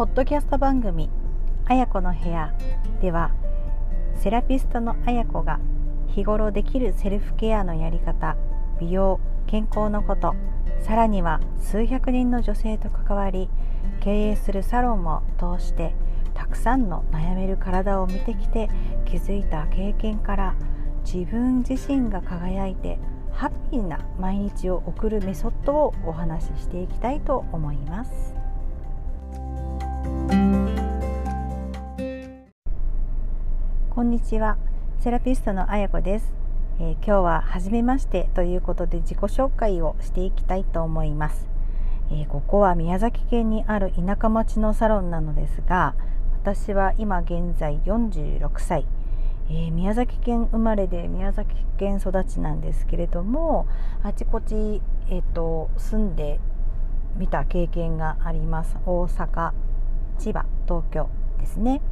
[0.00, 1.10] ポッドキャスト番組
[1.68, 2.54] 「あやこの部屋」
[3.02, 3.32] では
[4.14, 5.60] セラピストのあやこが
[6.06, 8.38] 日頃できるセルフケアのやり方
[8.80, 10.34] 美容健康のこと
[10.78, 13.50] さらには数百人の女性と関わり
[14.00, 15.94] 経営するサロンを通して
[16.32, 18.70] たくさんの悩める体を見てきて
[19.04, 20.54] 気づいた経験から
[21.04, 22.98] 自分自身が輝いて
[23.32, 28.39] ハッピーな毎日を送るメソッドをお話ししていきたいと思います。
[34.00, 34.56] こんにちは。
[35.00, 36.32] セラピストのあやこです、
[36.80, 41.46] えー、今日は初めましてということで自己紹介をしていきたいと思います、
[42.10, 45.94] えー、ここは宮崎県にある田舎町のサロンなのですが
[46.42, 48.86] 私は今現在46歳、
[49.50, 53.68] えー、宮崎県生まれで宮崎県育ちなんですけれども
[54.02, 54.80] あちこち、
[55.10, 56.40] えーと住んで
[57.16, 58.78] みた経験があります。
[58.86, 59.52] 大阪
[60.18, 61.82] 千葉東京ですね。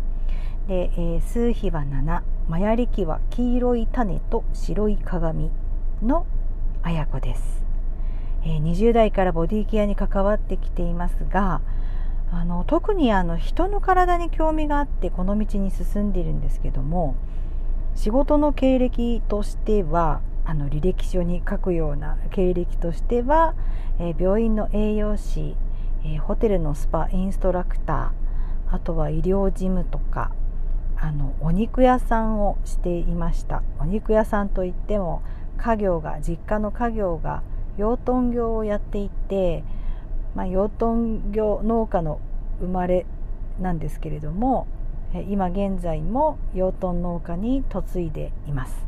[0.69, 5.50] で、えー、数比は7マヤ暦は黄色い種と白い鏡
[6.02, 6.27] の
[6.83, 7.64] あや子です、
[8.44, 11.62] えー、20代からボディケアに関わってきていますが
[12.30, 17.16] あの特にあの人の体に興味があってこの道に進んでいるんですけども
[17.94, 23.55] 仕事の経歴としてはあの履歴書に書くような経歴としては、
[23.98, 25.56] えー、病院の栄養士、
[26.05, 30.30] えー、ホテルのスパインストラクターあとは医療事務とか
[31.00, 33.62] あのお肉屋さんをしていました。
[33.78, 35.22] お肉屋さんといっても
[35.56, 37.42] 家業が実家の家業が
[37.77, 39.62] 養豚業をやっていて、
[40.34, 42.20] まあ、養豚業農家の
[42.60, 43.06] 生まれ
[43.60, 44.66] なんですけれども
[45.28, 48.86] 今現在も養豚農家に嫁いでいます。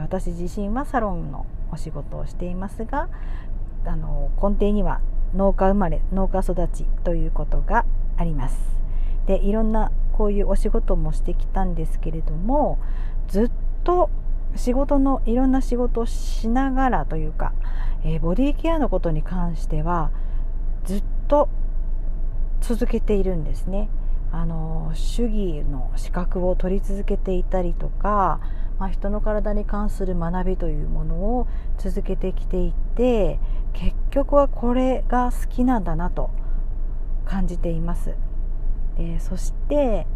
[0.00, 3.08] 私自身はサロンのお仕事をしていますが
[3.84, 5.00] あの根底には
[5.34, 7.84] 農家生まれ農家育ちということが
[8.16, 8.58] あります。
[9.26, 12.78] でいろんなこういうお仕事もしてきたんですけれども
[13.28, 13.50] ずっ
[13.84, 14.10] と
[14.56, 17.52] 仕事のいろんな仕事をしながらというか、
[18.04, 20.10] えー、ボディケアのことに関しては
[20.84, 21.48] ずっと
[22.60, 23.88] 続けているんですね。
[24.30, 28.40] あの主義の資格を取り続けていたりとか、
[28.78, 31.46] まあ、人の体に関する学びというものを
[31.76, 33.38] 続けてきていて
[33.74, 36.30] 結局はこれが好きなんだなと
[37.26, 38.14] 感じています。
[38.96, 40.06] でそして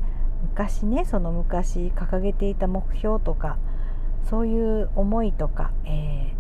[0.43, 3.57] 昔ねその昔掲げていた目標とか
[4.29, 6.35] そういう思いとか何、え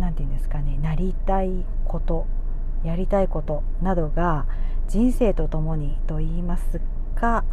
[0.00, 2.26] ー、て言うんですかねなりたいこと
[2.84, 4.46] やりたいことなどが
[4.88, 6.80] 人生とともにと言います
[7.14, 7.44] か、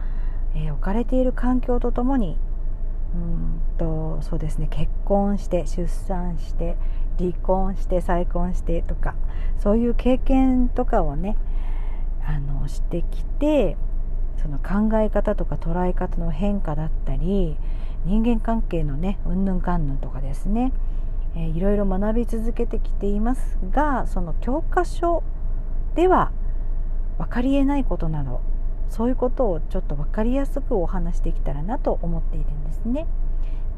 [0.56, 2.38] えー、置かれている環境とともに
[3.14, 6.78] うんとそうですね結婚して出産して
[7.18, 9.16] 離婚して再婚してとか
[9.60, 11.38] そういう経験とかをね
[12.26, 13.78] あのしてきて
[14.42, 17.58] その考え方とか捉え方の変化だったり
[18.06, 20.74] 人間関係のねうんぬんかんぬんとかですね、
[21.36, 25.24] えー、いろいろ学び続けてきていますがその教科書
[25.96, 26.32] では
[27.18, 28.42] 分かりえないことなど
[28.90, 33.08] そういうことをちょっと分かりやすくお話しできたらなと思っているんですね。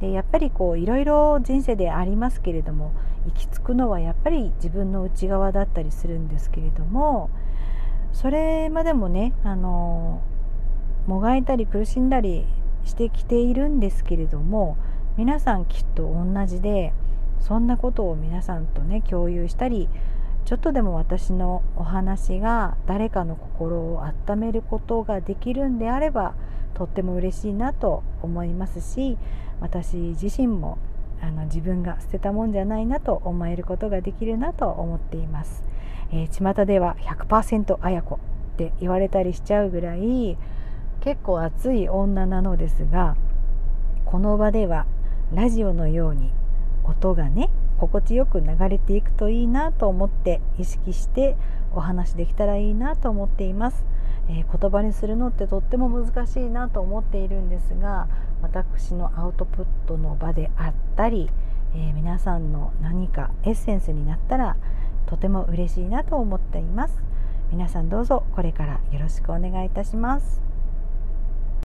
[0.01, 2.91] でやっぱりこういろいろ人生でありますけれども
[3.25, 7.29] 行き着くのはやっぱり自分の内側だったりするんですけれども
[8.13, 10.21] それまでもねあの
[11.07, 12.45] もがいたり苦しんだり
[12.85, 14.77] してきているんですけれども
[15.17, 16.93] 皆さんきっと同じで
[17.39, 19.89] そんなことを皆さんとね共有したり
[20.45, 26.35] ちょっとでも私のお話が誰かの心を温めることができるんであれば
[26.73, 29.17] とっても嬉しいなと思いますし
[29.61, 30.77] 私自身も
[31.23, 35.63] あの自分が捨てたもんじゃないなと思えることができるなと思っています。
[36.11, 38.19] えー、巷では100%あや子っ
[38.57, 40.37] て言われたりしちゃうぐらい
[40.99, 43.15] 結構熱い女なのですが
[44.05, 44.85] この場では
[45.33, 46.31] ラジオのように
[46.83, 51.35] 音がね心地よく流れていくといいなと思って意識して
[51.73, 53.83] お話できたらいいなと思っています、
[54.29, 58.07] えー、言葉にするのってとっても難しいなと思っているんですが
[58.41, 61.29] 私のアウトプットの場であったり、
[61.75, 64.55] えー、皆さんの何かエッセンスになったら
[65.05, 67.03] とても嬉しいなと思っています。
[67.51, 70.52] 皆さんどうぞこれからよろしくお願いいたします。